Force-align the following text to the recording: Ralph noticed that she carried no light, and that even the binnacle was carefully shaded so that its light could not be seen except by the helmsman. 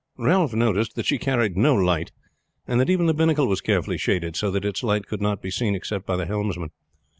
Ralph 0.17 0.55
noticed 0.55 0.95
that 0.95 1.05
she 1.05 1.19
carried 1.19 1.55
no 1.55 1.75
light, 1.75 2.11
and 2.65 2.79
that 2.79 2.89
even 2.89 3.05
the 3.05 3.13
binnacle 3.13 3.45
was 3.47 3.61
carefully 3.61 3.99
shaded 3.99 4.35
so 4.35 4.49
that 4.49 4.65
its 4.65 4.81
light 4.81 5.05
could 5.05 5.21
not 5.21 5.43
be 5.43 5.51
seen 5.51 5.75
except 5.75 6.07
by 6.07 6.15
the 6.17 6.25
helmsman. 6.25 6.71